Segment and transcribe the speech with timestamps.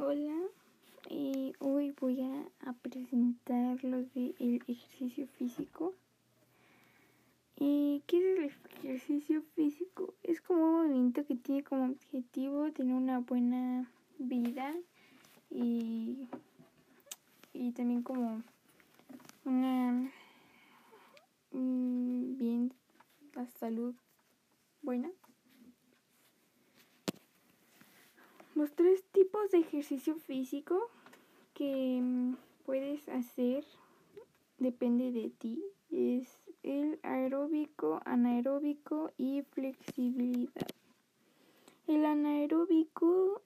[0.00, 0.38] Hola,
[1.10, 5.92] y hoy voy a, presentar los de el ejercicio físico.
[7.56, 8.44] ¿Y qué es el
[8.84, 10.14] ejercicio físico?
[10.22, 14.72] Es como un movimiento que tiene como objetivo tener una buena vida
[15.50, 16.28] y,
[17.52, 18.44] y también como
[19.44, 20.12] una
[21.50, 22.72] bien
[23.34, 23.96] la salud
[24.80, 25.10] buena.
[28.58, 30.90] Los tres tipos de ejercicio físico
[31.54, 33.64] que mm, puedes hacer
[34.58, 35.64] depende de ti.
[35.90, 40.52] Es el aeróbico, anaeróbico y flexibilidad.
[41.86, 43.40] El anaeróbico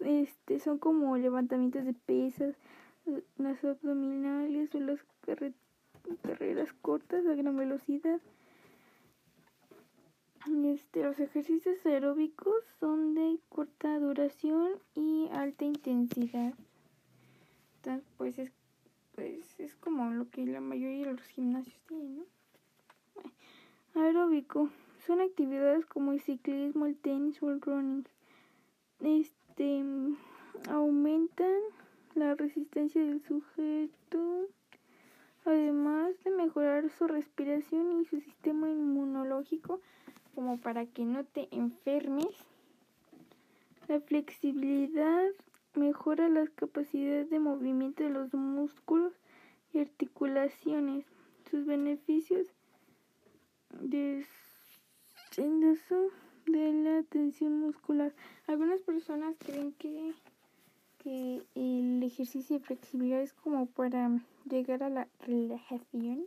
[0.00, 2.54] este, son como levantamientos de pesas,
[3.38, 5.00] las abdominales o las
[6.22, 8.20] carreras cortas a gran velocidad.
[10.64, 16.54] Este, los ejercicios aeróbicos son de corta duración y alta intensidad.
[17.76, 18.52] Entonces, pues es,
[19.14, 22.24] pues es como lo que la mayoría de los gimnasios tienen, ¿no?
[23.94, 24.70] aeróbico
[25.06, 28.06] son actividades como el ciclismo, el tenis o el running.
[29.00, 29.84] Este
[30.70, 31.60] aumentan
[32.14, 34.48] la resistencia del sujeto,
[36.90, 39.80] su respiración y su sistema inmunológico
[40.34, 42.28] como para que no te enfermes.
[43.88, 45.28] La flexibilidad
[45.74, 49.12] mejora las capacidades de movimiento de los músculos
[49.72, 51.04] y articulaciones.
[51.50, 52.46] Sus beneficios
[53.80, 54.26] descenso
[56.46, 58.12] de la tensión muscular.
[58.46, 60.12] Algunas personas creen que,
[60.98, 64.10] que el ejercicio de flexibilidad es como para
[64.48, 66.24] llegar a la relajación.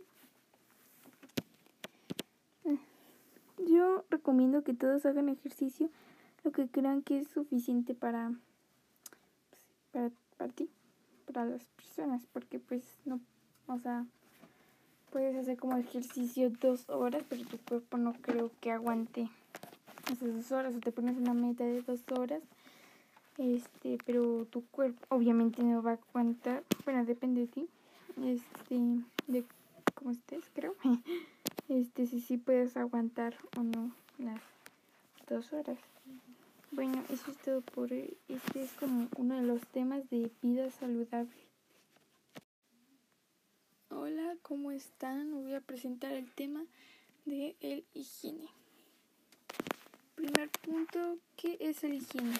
[3.66, 5.90] Yo recomiendo que todos hagan ejercicio
[6.44, 8.32] lo que crean que es suficiente para,
[9.92, 10.70] para, para ti,
[11.26, 13.18] para las personas, porque pues no,
[13.66, 14.06] o sea,
[15.10, 19.28] puedes hacer como ejercicio dos horas, pero tu cuerpo no creo que aguante
[20.12, 22.42] esas dos horas, o te pones una meta de dos horas,
[23.38, 27.68] este, pero tu cuerpo obviamente no va a aguantar, bueno, depende de ti,
[28.24, 28.78] este,
[29.26, 29.44] de
[29.94, 30.76] cómo estés, creo.
[32.20, 34.40] si sí puedes aguantar o no las
[35.28, 35.78] dos horas.
[36.70, 38.16] Bueno, eso es todo por hoy.
[38.26, 41.36] Este es como uno de los temas de vida saludable.
[43.90, 45.30] Hola, ¿cómo están?
[45.42, 46.64] Voy a presentar el tema
[47.26, 48.48] de el higiene.
[50.14, 52.36] Primer punto, ¿qué es el higiene?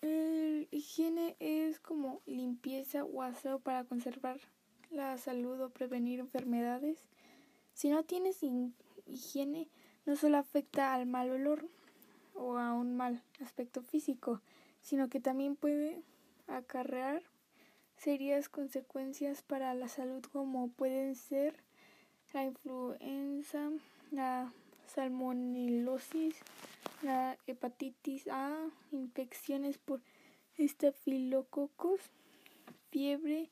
[0.00, 4.40] El higiene es como limpieza o aseo para conservar
[4.90, 6.98] la salud o prevenir enfermedades
[7.74, 8.42] si no tienes
[9.06, 9.68] higiene,
[10.06, 11.68] no solo afecta al mal olor
[12.34, 14.40] o a un mal aspecto físico,
[14.80, 16.02] sino que también puede
[16.46, 17.22] acarrear
[17.96, 21.54] serias consecuencias para la salud como pueden ser
[22.32, 23.70] la influenza,
[24.10, 24.52] la
[24.86, 26.36] salmonelosis,
[27.02, 30.00] la hepatitis A, infecciones por
[30.56, 32.00] estafilococos,
[32.90, 33.50] fiebre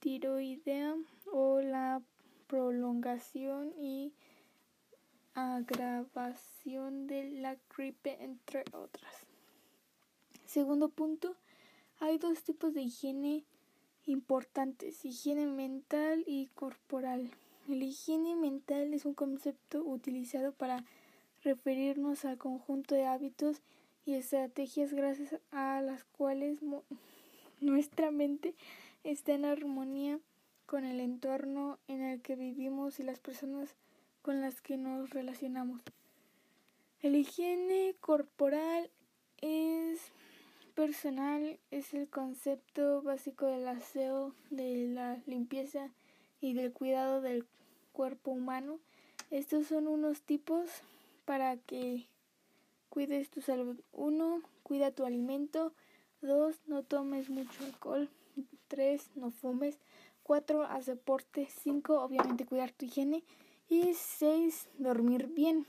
[0.00, 0.96] tiroidea
[1.32, 2.02] o la
[2.50, 4.12] prolongación y
[5.34, 9.14] agravación de la gripe, entre otras.
[10.46, 11.36] Segundo punto,
[12.00, 13.44] hay dos tipos de higiene
[14.04, 17.30] importantes, higiene mental y corporal.
[17.68, 20.84] El higiene mental es un concepto utilizado para
[21.44, 23.62] referirnos al conjunto de hábitos
[24.04, 26.58] y estrategias gracias a las cuales
[27.60, 28.56] nuestra mente
[29.04, 30.18] está en armonía
[30.70, 33.74] con el entorno en el que vivimos y las personas
[34.22, 35.82] con las que nos relacionamos.
[37.02, 38.88] El higiene corporal
[39.38, 39.98] es
[40.76, 45.90] personal, es el concepto básico del aseo, de la limpieza
[46.40, 47.46] y del cuidado del
[47.92, 48.78] cuerpo humano.
[49.32, 50.70] Estos son unos tipos
[51.24, 52.06] para que
[52.90, 53.76] cuides tu salud.
[53.90, 55.72] Uno, cuida tu alimento.
[56.22, 58.08] Dos, no tomes mucho alcohol.
[58.68, 59.76] Tres, no fumes.
[60.30, 60.62] 4.
[60.62, 61.48] Haz deporte.
[61.64, 62.04] 5.
[62.04, 63.24] Obviamente cuidar tu higiene.
[63.68, 64.68] Y 6.
[64.78, 65.66] Dormir bien.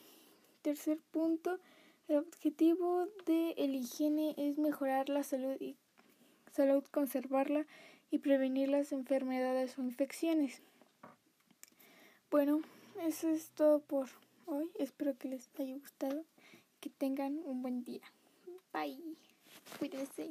[0.61, 1.57] Tercer punto.
[2.07, 5.57] El objetivo de el higiene es mejorar la salud
[6.51, 7.65] salud, conservarla
[8.11, 10.61] y prevenir las enfermedades o infecciones.
[12.29, 12.61] Bueno,
[13.01, 14.09] eso es todo por
[14.45, 14.69] hoy.
[14.75, 16.23] Espero que les haya gustado.
[16.79, 18.03] Que tengan un buen día.
[18.71, 19.01] Bye.
[19.79, 20.29] Cuídense.